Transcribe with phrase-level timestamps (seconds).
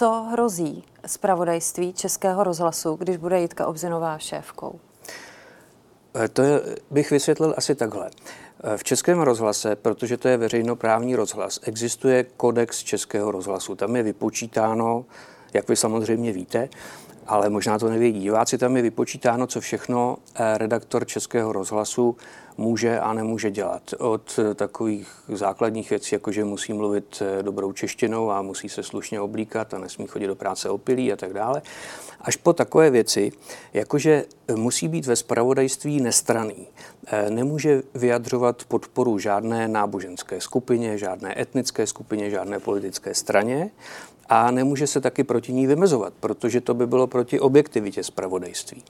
[0.00, 4.80] Co hrozí zpravodajství Českého rozhlasu, když bude Jitka Obzinová šéfkou?
[6.14, 8.10] Eh, to je, bych vysvětlil asi takhle.
[8.64, 13.74] Eh, v Českém rozhlase, protože to je veřejnoprávní rozhlas, existuje kodex Českého rozhlasu.
[13.74, 15.04] Tam je vypočítáno,
[15.52, 16.68] jak vy samozřejmě víte,
[17.26, 22.16] ale možná to nevědí diváci, tam je vypočítáno, co všechno eh, redaktor Českého rozhlasu
[22.60, 23.82] může a nemůže dělat.
[23.98, 29.20] Od takových základních věcí, jako že musí mluvit eh, dobrou češtinou a musí se slušně
[29.20, 31.62] oblíkat a nesmí chodit do práce opilý a tak dále,
[32.20, 33.32] až po takové věci,
[33.72, 34.24] jakože
[34.54, 36.66] musí být ve spravodajství nestraný.
[37.06, 43.70] Eh, nemůže vyjadřovat podporu žádné náboženské skupině, žádné etnické skupině, žádné politické straně
[44.28, 48.82] a nemůže se taky proti ní vymezovat, protože to by bylo proti objektivitě spravodajství.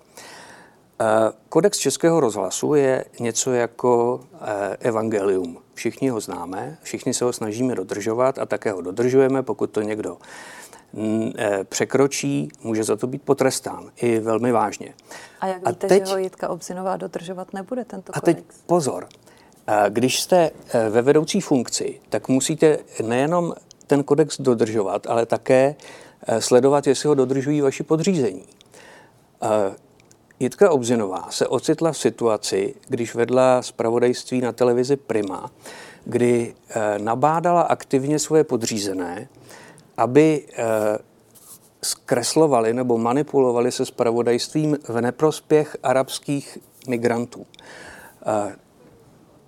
[1.01, 5.59] Eh, kodex Českého rozhlasu je něco jako eh, evangelium.
[5.75, 9.43] Všichni ho známe, všichni se ho snažíme dodržovat a také ho dodržujeme.
[9.43, 10.17] Pokud to někdo
[10.93, 14.95] mm, eh, překročí, může za to být potrestán i velmi vážně.
[15.41, 18.19] A jak víte, a teď, že ho Jitka Obzinová dodržovat nebude tento kodex?
[18.19, 19.09] A teď pozor.
[19.89, 20.51] Když jste
[20.91, 23.55] ve vedoucí funkci, tak musíte nejenom
[23.87, 25.75] ten kodex dodržovat, ale také
[26.39, 28.45] sledovat, jestli ho dodržují vaši podřízení.
[30.41, 35.51] Jitka Obzinová se ocitla v situaci, když vedla zpravodajství na televizi Prima,
[36.05, 39.29] kdy e, nabádala aktivně svoje podřízené,
[39.97, 40.65] aby e,
[41.83, 47.47] zkreslovali nebo manipulovali se spravodajstvím v neprospěch arabských migrantů.
[48.27, 48.57] E,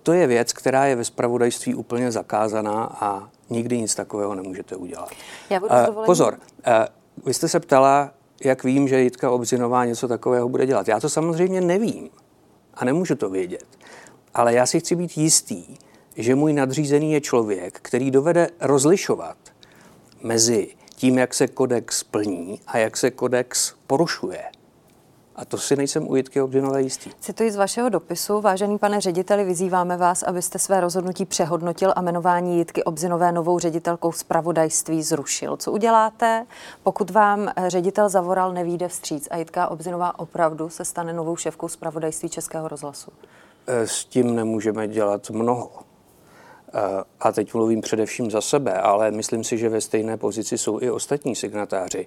[0.03, 5.11] to je věc, která je ve spravodajství úplně zakázaná a nikdy nic takového nemůžete udělat.
[5.51, 5.75] Já budu
[6.07, 6.39] Pozor,
[7.27, 8.11] vy jste se ptala,
[8.45, 10.89] jak vím, že Jitka Obzinová něco takového bude dělat.
[10.89, 12.11] Já to samozřejmě nevím
[12.75, 13.65] a nemůžu to vědět.
[14.35, 15.65] Ale já si chci být jistý,
[16.17, 19.37] že můj nadřízený je člověk, který dovede rozlišovat
[20.23, 24.45] mezi tím, jak se kodex plní a jak se kodex porušuje.
[25.37, 27.11] A to si nejsem u Jitky Obdinové jistý.
[27.21, 28.41] Cituji z vašeho dopisu.
[28.41, 34.13] Vážený pane řediteli, vyzýváme vás, abyste své rozhodnutí přehodnotil a jmenování Jitky Obzinové novou ředitelkou
[34.13, 35.57] zpravodajství zrušil.
[35.57, 36.47] Co uděláte,
[36.83, 42.29] pokud vám ředitel Zavoral nevíde vstříc a Jitka Obzinová opravdu se stane novou šéfkou zpravodajství
[42.29, 43.11] Českého rozhlasu?
[43.67, 45.71] E, s tím nemůžeme dělat mnoho.
[46.75, 46.81] E,
[47.21, 50.91] a teď mluvím především za sebe, ale myslím si, že ve stejné pozici jsou i
[50.91, 52.07] ostatní signatáři.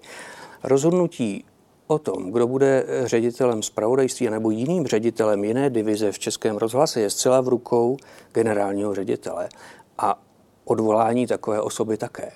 [0.64, 1.46] Rozhodnutí
[1.88, 7.10] O tom, kdo bude ředitelem zpravodajství nebo jiným ředitelem jiné divize v Českém rozhlase, je
[7.10, 7.98] zcela v rukou
[8.34, 9.50] generálního ředitele
[9.98, 10.22] a
[10.66, 12.32] odvolání takové osoby také.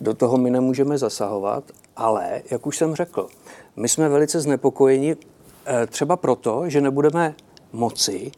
[0.00, 1.64] Do toho my nemůžeme zasahovat,
[1.96, 3.28] ale, jak už jsem řekl,
[3.76, 5.16] my jsme velice znepokojeni
[5.66, 7.34] eh, třeba proto, že nebudeme
[7.72, 8.32] moci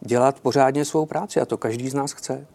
[0.00, 2.46] dělat pořádně svou práci a to každý z nás chce.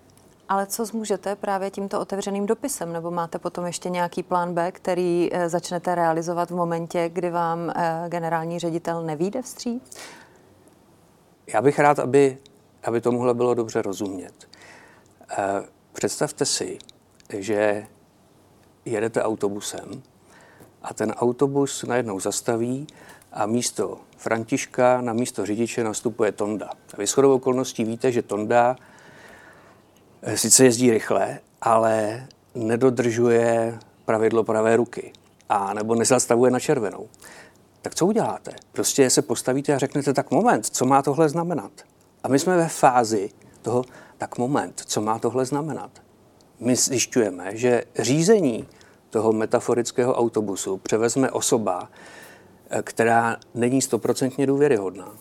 [0.49, 2.93] Ale co zmůžete právě tímto otevřeným dopisem?
[2.93, 7.69] Nebo máte potom ještě nějaký plán B, který eh, začnete realizovat v momentě, kdy vám
[7.75, 9.97] eh, generální ředitel nevíde vstříc?
[11.53, 12.37] Já bych rád, aby,
[12.83, 14.49] aby tomuhle bylo dobře rozumět.
[15.31, 15.37] Eh,
[15.93, 16.77] představte si,
[17.37, 17.87] že
[18.85, 20.03] jedete autobusem
[20.83, 22.87] a ten autobus najednou zastaví
[23.31, 26.69] a místo Františka na místo řidiče nastupuje Tonda.
[26.93, 28.75] A vy shodou okolností víte, že Tonda
[30.35, 32.25] sice jezdí rychle, ale
[32.55, 35.13] nedodržuje pravidlo pravé ruky
[35.49, 37.07] a nebo nezastavuje na červenou.
[37.81, 38.51] Tak co uděláte?
[38.71, 41.71] Prostě se postavíte a řeknete, tak moment, co má tohle znamenat?
[42.23, 43.29] A my jsme ve fázi
[43.61, 43.83] toho,
[44.17, 45.91] tak moment, co má tohle znamenat?
[46.59, 48.67] My zjišťujeme, že řízení
[49.09, 51.89] toho metaforického autobusu převezme osoba,
[52.69, 55.11] eh, která není stoprocentně důvěryhodná.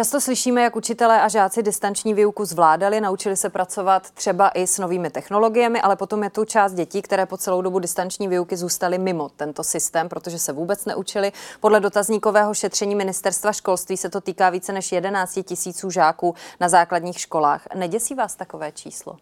[0.00, 4.78] Často slyšíme, jak učitelé a žáci distanční výuku zvládali, naučili se pracovat třeba i s
[4.78, 8.98] novými technologiemi, ale potom je tu část dětí, které po celou dobu distanční výuky zůstaly
[8.98, 11.32] mimo tento systém, protože se vůbec neučili.
[11.60, 17.20] Podle dotazníkového šetření ministerstva školství se to týká více než 11 tisíců žáků na základních
[17.20, 17.62] školách.
[17.74, 19.16] Neděsí vás takové číslo?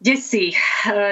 [0.00, 0.56] Desí.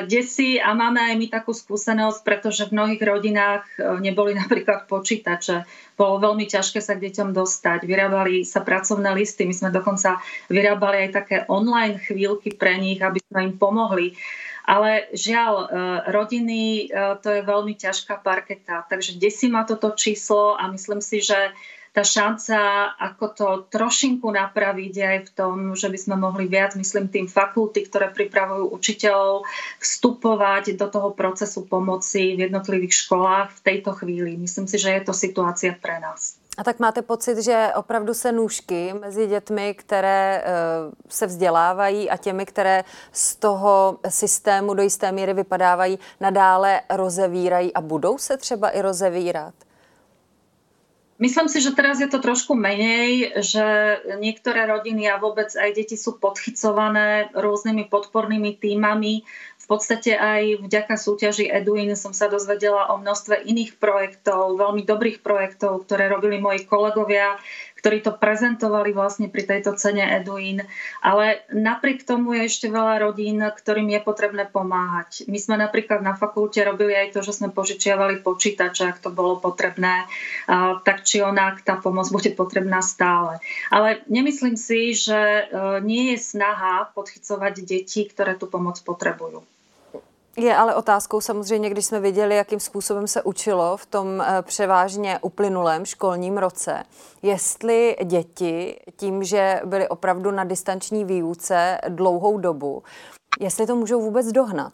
[0.08, 5.68] Desí a máme aj my takú skúsenosť, pretože v mnohých rodinách e, neboli napríklad počítače.
[5.92, 7.84] Bolo veľmi ťažké sa k deťom dostať.
[7.84, 9.44] Vyrábali sa pracovné listy.
[9.44, 10.16] My sme dokonca
[10.48, 14.16] vyrábali aj také online chvíľky pre nich, aby sme im pomohli.
[14.64, 15.66] Ale žiaľ, e,
[16.08, 16.88] rodiny,
[17.20, 18.88] to je veľmi ťažká parketa.
[18.88, 21.52] Takže desí ma toto číslo a myslím si, že
[21.98, 22.58] tá šanca,
[22.94, 27.90] ako to trošinku napraviť aj v tom, že by sme mohli viac, myslím tým fakulty,
[27.90, 29.42] ktoré pripravujú učiteľov,
[29.82, 34.38] vstupovať do toho procesu pomoci v jednotlivých školách v tejto chvíli.
[34.38, 36.38] Myslím si, že je to situácia pre nás.
[36.58, 40.50] A tak máte pocit, že opravdu se nůžky mezi dětmi, které eh,
[41.08, 47.80] se vzdělávají a těmi, které z toho systému do jisté míry vypadávají, nadále rozevírají a
[47.80, 49.54] budou se třeba i rozevírat?
[51.18, 53.66] Myslím si, že teraz je to trošku menej, že
[54.22, 59.26] niektoré rodiny a vôbec aj deti sú podchycované rôznymi podpornými týmami.
[59.58, 65.18] V podstate aj vďaka súťaži Eduin som sa dozvedela o množstve iných projektov, veľmi dobrých
[65.18, 67.34] projektov, ktoré robili moji kolegovia
[67.78, 70.66] ktorí to prezentovali vlastne pri tejto cene Eduin.
[71.00, 75.24] Ale napriek tomu je ešte veľa rodín, ktorým je potrebné pomáhať.
[75.30, 79.38] My sme napríklad na fakulte robili aj to, že sme požičiavali počítače, ak to bolo
[79.38, 80.04] potrebné,
[80.82, 83.38] tak či onak tá pomoc bude potrebná stále.
[83.70, 85.42] Ale nemyslím si, že e,
[85.86, 89.44] nie je snaha podchycovať deti, ktoré tú pomoc potrebujú.
[90.38, 95.18] Je ale otázkou samozřejmě, když jsme viděli, jakým způsobem se učilo v tom eh, převážně
[95.22, 96.82] uplynulém školním roce,
[97.22, 102.82] jestli děti tím, že byly opravdu na distanční výuce dlouhou dobu,
[103.40, 104.72] jestli to můžou vůbec dohnat.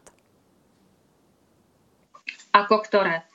[2.54, 3.26] Ako ktoré?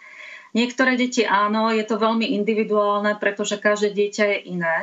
[0.56, 4.78] Niektoré deti áno, je to veľmi individuálne, pretože každé dieťa je iné.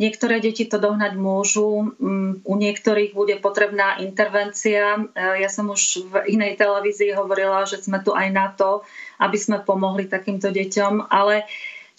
[0.00, 4.96] Niektoré deti to dohnať môžu, mm, u niektorých bude potrebná intervencia.
[5.12, 8.80] Ja som už v inej televízii hovorila, že sme tu aj na to,
[9.20, 11.44] aby sme pomohli takýmto deťom, ale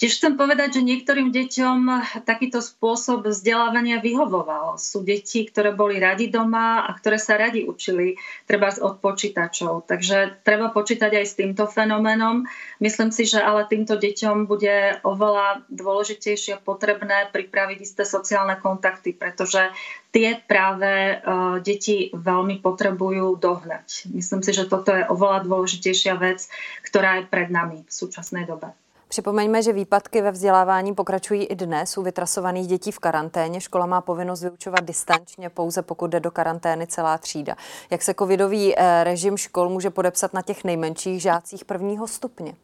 [0.01, 1.77] Tiež chcem povedať, že niektorým deťom
[2.25, 4.81] takýto spôsob vzdelávania vyhovoval.
[4.81, 8.18] Sú deti, ktoré boli radi doma a ktoré sa radi učili
[8.50, 9.86] treba od počítačov.
[9.86, 12.50] Takže treba počítať aj s týmto fenoménom.
[12.81, 19.13] Myslím si, že ale týmto deťom bude oveľa dôležitejšie a potrebné pripraviť isté sociálne kontakty,
[19.13, 19.69] pretože
[20.09, 24.09] tie práve uh, deti veľmi potrebujú dohnať.
[24.09, 26.50] Myslím si, že toto je oveľa dôležitejšia vec,
[26.89, 28.80] ktorá je pred nami v súčasnej dobe.
[29.11, 33.61] Připomeňme, že výpadky ve vzdělávání pokračují i dnes u vytrasovaných dětí v karanténě.
[33.61, 37.55] Škola má povinnost vyučovat distančně pouze pokud jde do karantény celá třída.
[37.89, 42.55] Jak se covidový eh, režim škol může podepsat na těch nejmenších žácích prvního stupně?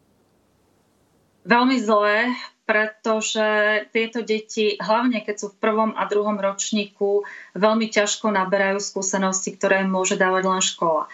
[1.45, 2.25] Veľmi zlé,
[2.67, 3.47] pretože
[3.95, 7.23] tieto deti, hlavne keď sú v prvom a druhom ročníku,
[7.55, 11.07] veľmi ťažko naberajú skúsenosti, ktoré môže dávať len škola.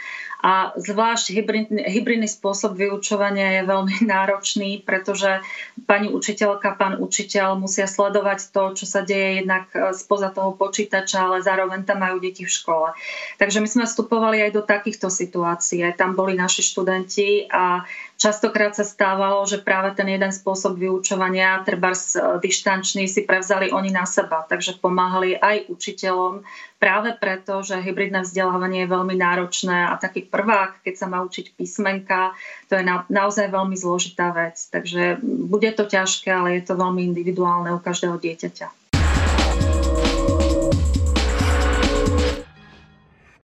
[0.44, 5.40] A zvlášť hybridný, hybridný spôsob vyučovania je veľmi náročný, pretože
[5.88, 11.32] pani učiteľka, pán učiteľ musia sledovať to, čo sa deje jednak e, spoza toho počítača,
[11.32, 12.92] ale zároveň tam majú deti v škole.
[13.40, 15.80] Takže my sme vstupovali aj do takýchto situácií.
[15.80, 17.88] Aj tam boli naši študenti a
[18.20, 22.00] častokrát sa stávalo, že práve ten jeden spôsob vyučovania, treba e,
[22.40, 24.46] dištančný, si prevzali oni na seba.
[24.48, 26.42] Takže pomáhali aj učiteľom
[26.80, 31.56] práve preto, že hybridné vzdelávanie je veľmi náročné a taký prvák, keď sa má učiť
[31.56, 32.36] písmenka,
[32.68, 34.60] to je na, naozaj veľmi zložitá vec.
[34.72, 38.68] Takže bude to ťažké, ale je to veľmi individuálne u každého dieťaťa.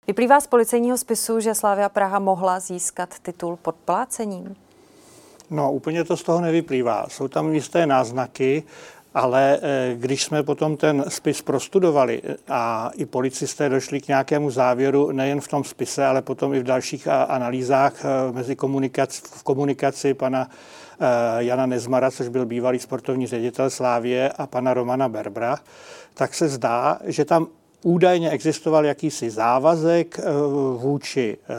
[0.07, 4.55] Vyplývá z policejního spisu, že Slávia Praha mohla získat titul pod plácením?
[5.49, 7.05] No, úplně to z toho nevyplývá.
[7.09, 8.63] Jsou tam jisté náznaky.
[9.13, 14.51] Ale eh, když jsme potom ten spis prostudovali eh, a i policisté došli k nějakému
[14.51, 19.43] závěru nejen v tom spise, ale potom i v dalších analýzách eh, mezi komunikaci, v
[19.43, 20.49] komunikaci pana
[21.37, 25.57] Jana Nezmara, což byl bývalý sportovní ředitel Slávě, a pana Romana Berbra,
[26.13, 27.47] tak se zdá, že tam
[27.83, 30.23] údajně existoval jakýsi závazek eh,
[30.77, 31.55] vůči eh,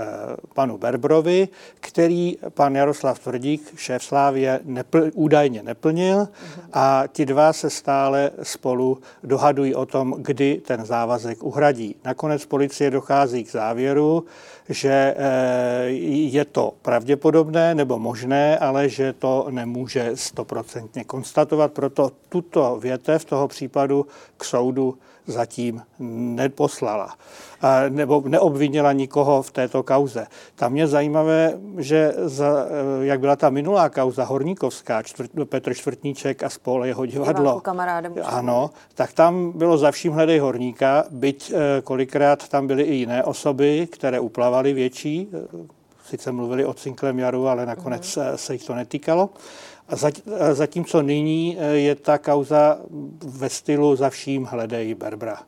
[0.54, 1.48] panu Berbrovi,
[1.80, 6.28] který pan Jaroslav Tvrdík, šéf Slávě, nepl, údajně neplnil
[6.72, 11.96] a ti dva se stále spolu dohadují o tom, kdy ten závazek uhradí.
[12.04, 14.24] Nakonec policie dochází k závěru,
[14.68, 21.72] že eh, je to pravděpodobné nebo možné, ale že to nemůže stoprocentně konstatovat.
[21.72, 24.06] Proto tuto větev toho případu
[24.36, 24.98] k soudu
[25.28, 25.82] zatím
[26.38, 27.14] neposlala
[27.88, 30.26] nebo neobvinila nikoho v této kauze.
[30.54, 32.66] Tam je zajímavé, že za,
[33.00, 37.60] jak byla ta minulá kauza Horníkovská, čtvrt, Petr Čtvrtníček a spol jeho divadlo.
[37.60, 42.94] Kamarádem, ano, tak tam bylo za vším hledej horníka, byť eh, kolikrát tam byly i
[42.94, 45.28] jiné osoby, které uplavaly větší,
[46.04, 48.34] sice mluvili o Cinklem Jaru, ale nakonec mm-hmm.
[48.34, 49.30] se jich to netýkalo.
[49.88, 49.96] A
[50.54, 52.78] zatímco nyní eh, je ta kauza
[53.24, 55.42] ve stylu za vším hledej Berbra.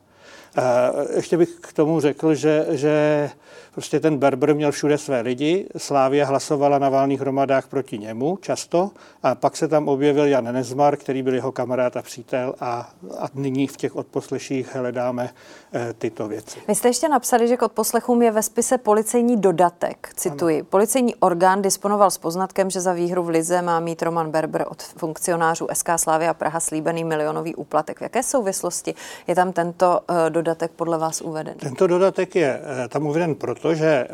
[1.15, 3.29] Ještě bych k tomu řekl, že, že
[3.71, 8.91] Prostě ten Berber měl všude své lidi, Slávia hlasovala na válných hromadách proti němu často
[9.23, 13.25] a pak se tam objevil Jan Nezmar, který byl jeho kamarád a přítel a, a
[13.33, 15.29] nyní v těch odposleších hledáme
[15.73, 16.59] e, tyto věci.
[16.67, 20.09] Vy jste ještě napsali, že k odposlechům je ve spise policejní dodatek.
[20.15, 20.55] Cituji.
[20.55, 20.67] Ano.
[20.69, 24.83] Policejní orgán disponoval s poznatkem, že za výhru v Lize má mít Roman Berber od
[24.83, 27.99] funkcionářů SK Slávia Praha slíbený milionový úplatek.
[27.99, 28.93] V jaké souvislosti
[29.27, 31.53] je tam tento e, dodatek podle vás uveden?
[31.57, 34.07] Tento dodatek je e, tam uveden proto, protože eh,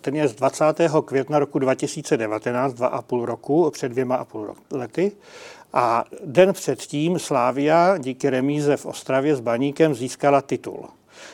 [0.00, 0.64] ten je z 20.
[1.04, 5.12] května roku 2019, dva a půl roku, před dvěma a půl lety.
[5.72, 10.88] A den předtím Slávia díky remíze v Ostravě s Baníkem získala titul.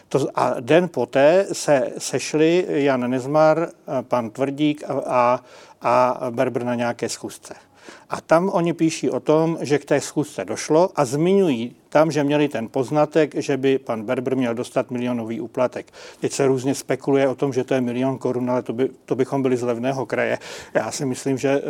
[0.08, 5.40] To, a den poté se sešli Jan Nezmar, eh, pan Tvrdík a, a,
[5.80, 7.54] a Berber na nějaké schůzce.
[8.10, 12.24] A tam oni píší o tom, že k té schůzce došlo a zmiňují tam, že
[12.24, 15.92] měli ten poznatek, že by pan Berber měl dostat milionový úplatek.
[16.20, 19.14] Teď se různě spekuluje o tom, že to je milion korun, ale to, by, to
[19.14, 20.38] bychom byli z levného kraje.
[20.74, 21.62] Já si myslím, že e,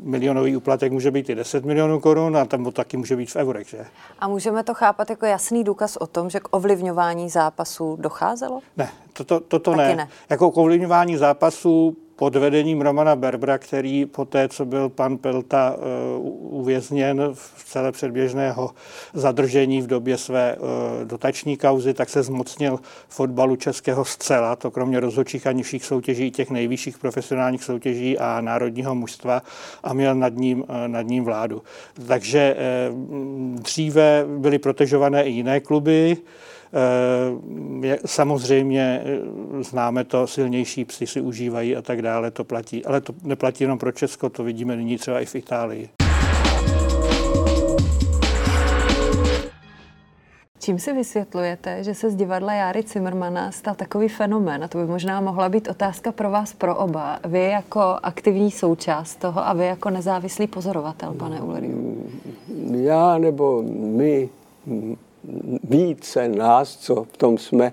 [0.00, 3.68] milionový úplatek může být i 10 milionů korun a tam taky může být v eurech.
[3.68, 3.86] Že?
[4.18, 8.60] A můžeme to chápat jako jasný důkaz o tom, že k ovlivňování zápasů docházelo?
[8.76, 9.96] Ne, toto to, to, to ne.
[9.96, 10.08] ne.
[10.30, 15.76] Jako k ovlivňování zápasů pod vedením Romana Berbra, který po té, co byl pan Pelta
[15.76, 18.70] uh, uvězněn v celé předběžného
[19.14, 20.68] zadržení v době své uh,
[21.04, 26.50] dotační kauzy, tak se zmocnil fotbalu českého zcela, to kromě rozhodčích a nižších soutěží, těch
[26.50, 29.42] nejvyšších profesionálních soutěží a národního mužstva
[29.82, 31.62] a měl nad ním, uh, nad ním vládu.
[32.06, 32.56] Takže
[32.90, 36.16] uh, dříve byly protežované i jiné kluby,
[36.72, 42.84] Eh, samozřejmě eh, známe to, silnější psy si užívají a tak dále, to platí.
[42.84, 46.07] Ale to neplatí jenom pro Česko, to vidíme nyní třeba i v Itálii.
[50.58, 54.64] Čím si vysvětlujete, že se z divadla Járy Cimrmana stal takový fenomén?
[54.64, 57.18] A to by možná mohla být otázka pro vás, pro oba.
[57.24, 62.06] Vy jako aktivní součást toho a vy jako nezávislý pozorovatel, pane Ulriu.
[62.70, 64.28] Já nebo my
[65.64, 67.72] více nás, co v tom jsme e,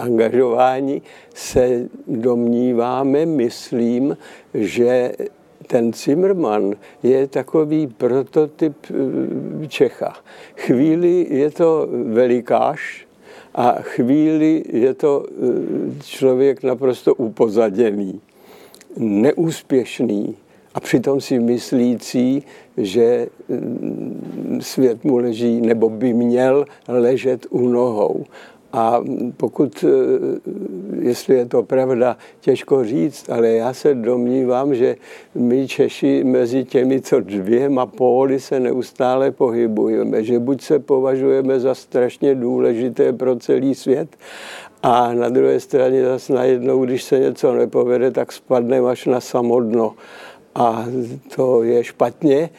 [0.00, 1.02] angažováni,
[1.34, 4.16] se domníváme, myslím,
[4.54, 5.12] že
[5.68, 10.16] ten Zimmerman je takový prototyp eh, Čecha.
[10.56, 13.06] Chvíli je to velikáš
[13.54, 18.20] a chvíli je to eh, člověk naprosto upozaděný,
[18.96, 20.36] neúspěšný,
[20.74, 22.42] a přitom si myslící,
[22.76, 28.24] že mm, svět mu leží nebo by měl ležet u nohou.
[28.72, 29.00] A
[29.36, 29.88] pokud, e,
[31.08, 34.96] jestli je to pravda, těžko říct, ale já se domnívám, že
[35.34, 41.74] my Češi mezi těmi co dvěma póly se neustále pohybujeme, že buď se považujeme za
[41.74, 44.08] strašně důležité pro celý svět,
[44.82, 49.94] a na druhé straně zase najednou, když se něco nepovede, tak spadneme až na samodno.
[50.54, 50.86] A
[51.36, 52.50] to je špatně,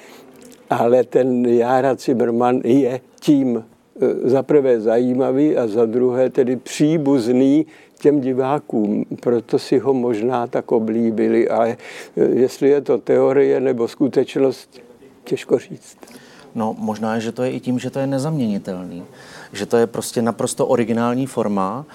[0.69, 3.63] ale ten Jára Zimmerman je tím
[4.23, 7.65] za prvé zajímavý a za druhé tedy příbuzný
[7.99, 11.77] těm divákům, proto si ho možná tak oblíbili, ale
[12.17, 14.81] e, jestli je to teorie nebo skutečnost,
[15.23, 15.97] těžko říct.
[16.55, 19.03] No, možná, že to je i tím, že to je nezaměnitelný.
[19.53, 21.85] Že to je prostě naprosto originální forma,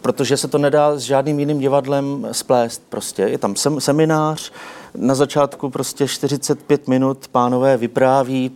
[0.00, 2.82] protože se to nedá s žádným jiným divadlem splést.
[2.88, 4.52] Prostě je tam sem, seminář,
[4.94, 8.50] na začátku prostě 45 minut pánové vypráví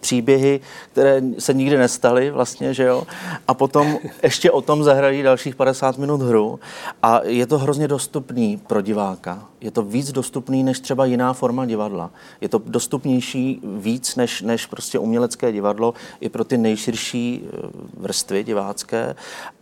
[0.00, 0.60] příběhy,
[0.92, 3.06] které se nikdy nestaly vlastně, že jo,
[3.48, 6.60] a potom ještě o tom zahrají dalších 50 minut hru
[7.02, 9.46] a je to hrozně dostupný pro diváka.
[9.60, 12.10] Je to víc dostupný než třeba jiná forma divadla.
[12.40, 18.44] Je to dostupnější víc než, než prostě umělecké divadlo i pro ty nejširší eh, vrstvy
[18.44, 19.14] divácké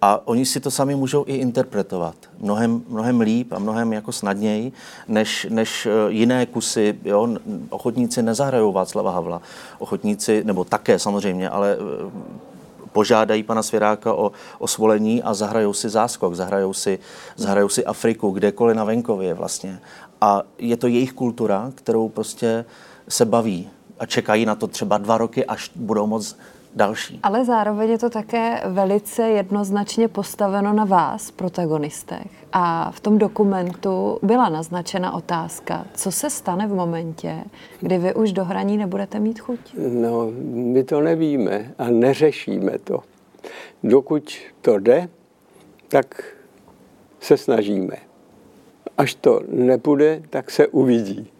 [0.02, 4.72] a oni si to sami můžou i interpretovat mnohem, mnohem líp a mnohem jako snadněji,
[5.08, 6.98] než, než Eh, jiné kusy.
[7.04, 7.28] Jo?
[7.70, 9.42] Ochotníci nezahrajou Václava Havla.
[9.78, 12.10] Ochotníci, nebo také samozřejmě, ale eh,
[12.92, 16.98] požádají pana Svěráka o, o svolení a zahrajou si záskok, zahrajou si,
[17.36, 19.80] zahrajou si Afriku, kdekoliv na venkově vlastně.
[20.20, 22.64] A je to jejich kultura, kterou prostě
[23.08, 26.36] se baví a čekají na to třeba dva roky, až budou moc
[26.74, 27.20] další.
[27.22, 32.26] Ale zároveň je to také velice jednoznačně postaveno na vás, protagonistech.
[32.52, 37.44] A v tom dokumentu byla naznačena otázka, co se stane v momentě,
[37.80, 39.60] kdy vy už do hraní nebudete mít chuť?
[39.76, 43.02] No, my to nevíme a neřešíme to.
[43.82, 45.08] Dokud to jde,
[45.88, 46.24] tak
[47.20, 47.96] se snažíme.
[48.98, 51.30] Až to nepůjde, tak se uvidí.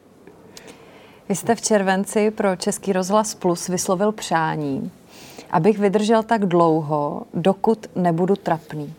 [1.29, 4.91] Vy jste v červenci pro Český rozhlas Plus vyslovil přání,
[5.55, 8.95] abych vydržel tak dlouho, dokud nebudu trapný.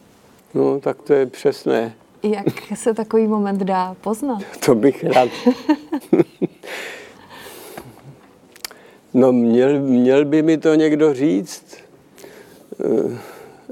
[0.54, 1.94] No, tak to je přesné.
[2.24, 2.46] Jak
[2.76, 4.42] se takový moment dá poznat?
[4.66, 5.30] To bych rád.
[9.14, 11.78] no, měl, měl by mi to někdo říct.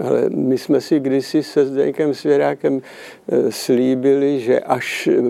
[0.02, 5.22] Ale my jsme si kdysi se Zdeňkem Svěrákem eh, slíbili, že až eh,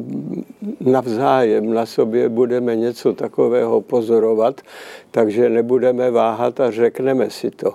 [0.80, 4.62] navzájem na sobě budeme něco takového pozorovat,
[5.12, 7.74] takže nebudeme váhat a řekneme si to.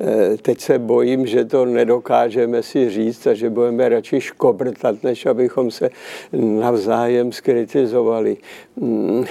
[0.00, 5.26] Eh, teď se bojím, že to nedokážeme si říct a že budeme radši škobrtat, než
[5.26, 5.90] abychom se
[6.32, 8.36] navzájem skritizovali.
[8.76, 9.24] Mm.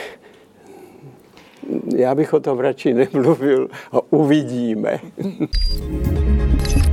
[1.95, 4.99] Já bych o tom radši nemluvil a uvidíme.